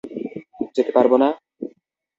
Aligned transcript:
যেতে 0.75 0.91
পারব 0.95 1.11
না? 1.21 1.29